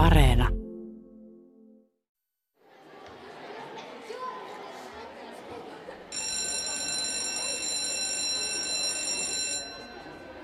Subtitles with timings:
[0.00, 0.48] Areena.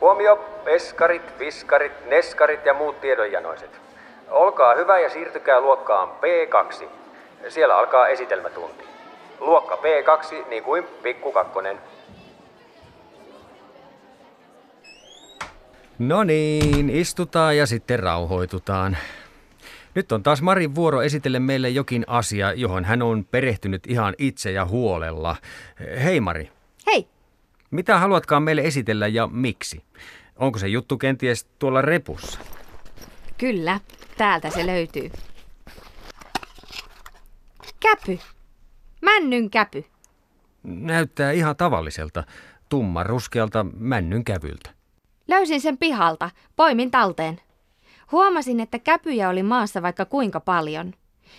[0.01, 3.81] Huomio, peskarit, viskarit, neskarit ja muut tiedonjanoiset.
[4.31, 6.89] Olkaa hyvä ja siirtykää luokkaan P2.
[7.49, 8.85] Siellä alkaa esitelmätunti.
[9.41, 11.79] Luokka P2, niin kuin pikku kakkonen.
[15.99, 18.97] No niin, istutaan ja sitten rauhoitutaan.
[19.97, 24.53] Nyt on taas Marin vuoro esitellä meille jokin asia, johon hän on perehtynyt ihan itse
[24.53, 25.37] ja huolella.
[26.05, 26.51] Hei Mari,
[26.87, 27.09] Hei,
[27.71, 29.83] mitä haluatkaan meille esitellä ja miksi?
[30.37, 32.41] Onko se juttu kenties tuolla repussa?
[33.39, 33.81] kyllä,
[34.19, 35.11] täältä se löytyy.
[37.81, 38.19] Käpy.
[39.03, 39.85] Männyn käpy.
[40.63, 42.25] Näyttää ihan tavalliselta,
[42.69, 44.71] tumman ruskealta männyn kävyltä.
[45.29, 47.41] Löysin sen pihalta, poimin talteen.
[48.13, 50.93] Huomasin, että käpyjä oli maassa vaikka kuinka paljon.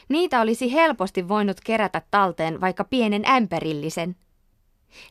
[0.10, 4.16] Niitä olisi helposti voinut kerätä talteen vaikka pienen ämpärillisen.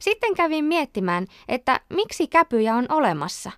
[0.00, 3.50] Sitten kävin miettimään, että miksi käpyjä on olemassa.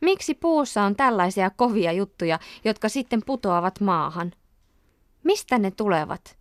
[0.00, 4.32] Miksi puussa on tällaisia kovia juttuja, jotka sitten putoavat maahan?
[5.24, 6.38] Mistä ne tulevat?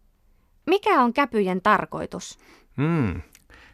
[0.66, 2.40] Mikä on käpyjen tarkoitus?
[2.78, 3.22] Hmm,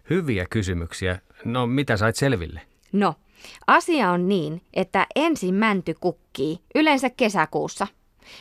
[0.09, 1.19] hyviä kysymyksiä.
[1.45, 2.61] No mitä sait selville?
[2.91, 3.15] No,
[3.67, 7.87] asia on niin, että ensin mänty kukkii, yleensä kesäkuussa.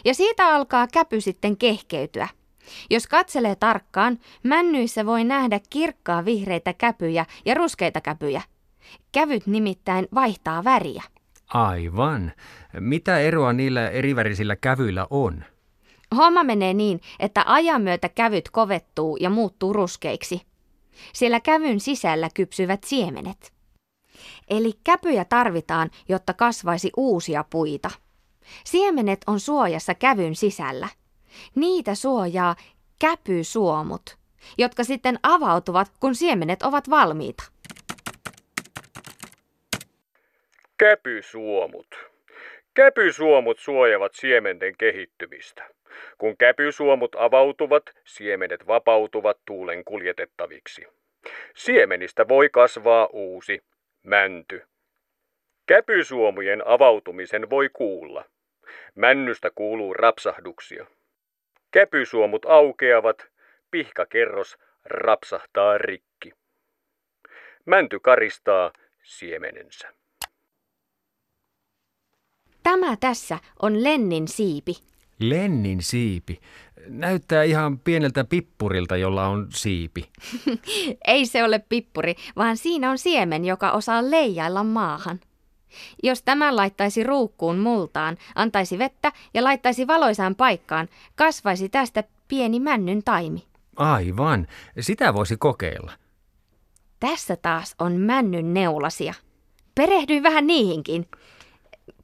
[0.04, 2.28] Ja siitä alkaa käpy sitten kehkeytyä.
[2.90, 8.42] Jos katselee tarkkaan, männyissä voi nähdä kirkkaa vihreitä käpyjä ja ruskeita käpyjä.
[9.12, 11.02] Kävyt nimittäin vaihtaa väriä.
[11.48, 12.32] Aivan.
[12.80, 15.44] Mitä eroa niillä erivärisillä kävyillä on?
[16.16, 20.40] Homma menee niin, että ajan myötä kävyt kovettuu ja muuttuu ruskeiksi.
[21.12, 23.52] Siellä kävyn sisällä kypsyvät siemenet.
[24.50, 27.90] Eli käpyjä tarvitaan, jotta kasvaisi uusia puita.
[28.64, 30.88] Siemenet on suojassa kävyn sisällä.
[31.54, 32.56] Niitä suojaa
[32.98, 34.16] käpysuomut,
[34.58, 37.42] jotka sitten avautuvat, kun siemenet ovat valmiita.
[40.76, 41.86] Käpysuomut.
[42.74, 45.68] Käpysuomut suojavat siementen kehittymistä.
[46.18, 50.86] Kun käpysuomut avautuvat, siemenet vapautuvat tuulen kuljetettaviksi.
[51.56, 53.62] Siemenistä voi kasvaa uusi,
[54.02, 54.62] mänty.
[55.66, 58.24] Käpysuomujen avautumisen voi kuulla.
[58.94, 60.86] Männystä kuuluu rapsahduksia.
[61.70, 63.26] Käpysuomut aukeavat,
[63.70, 66.32] pihkakerros rapsahtaa rikki.
[67.66, 69.92] Mänty karistaa siemenensä.
[72.62, 74.72] Tämä tässä on Lennin siipi.
[75.18, 76.40] Lennin siipi.
[76.88, 80.08] Näyttää ihan pieneltä pippurilta, jolla on siipi.
[81.06, 85.20] Ei se ole pippuri, vaan siinä on siemen, joka osaa leijailla maahan.
[86.02, 93.02] Jos tämän laittaisi ruukkuun multaan, antaisi vettä ja laittaisi valoisaan paikkaan, kasvaisi tästä pieni männyn
[93.02, 93.44] taimi.
[93.76, 94.46] Aivan.
[94.80, 95.92] Sitä voisi kokeilla.
[97.00, 99.14] Tässä taas on männyn neulasia.
[99.74, 101.06] Perehdyin vähän niihinkin.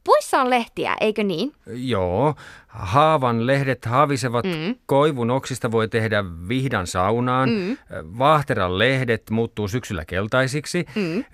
[0.09, 1.53] Puissa on lehtiä, eikö niin?
[1.67, 2.35] Joo,
[2.69, 4.75] haavan lehdet haavisevat, mm.
[4.87, 7.77] koivun oksista voi tehdä vihdan saunaan, mm.
[8.19, 11.25] vaahteran lehdet muuttuu syksyllä keltaisiksi, mm.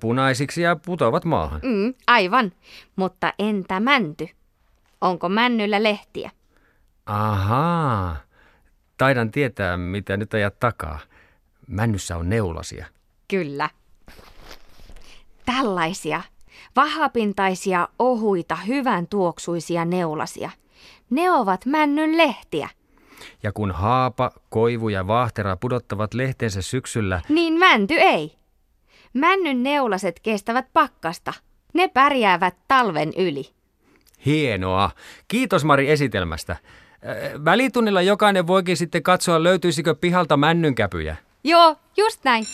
[0.00, 1.60] punaisiksi ja putoavat maahan.
[1.62, 2.52] Mm, aivan,
[2.96, 4.28] mutta entä mänty?
[5.00, 6.30] Onko männyllä lehtiä?
[7.06, 8.16] Ahaa,
[8.98, 10.98] taidan tietää mitä nyt ajat takaa.
[11.66, 12.86] Männyssä on neulasia.
[13.28, 13.70] Kyllä.
[15.46, 16.22] Tällaisia
[16.76, 20.50] vahapintaisia, ohuita, hyvän tuoksuisia neulasia.
[21.10, 22.68] Ne ovat männyn lehtiä.
[23.42, 28.32] Ja kun haapa, koivu ja vaahtera pudottavat lehteensä syksyllä, Niin mänty ei.
[29.14, 31.32] Männyn neulaset kestävät pakkasta.
[31.74, 33.50] Ne pärjäävät talven yli.
[34.26, 34.90] hienoa.
[35.28, 36.56] Kiitos Mari esitelmästä.
[37.44, 41.16] Välitunnilla jokainen voikin sitten katsoa, löytyisikö pihalta männynkäpyjä.
[41.44, 42.44] Joo, just näin.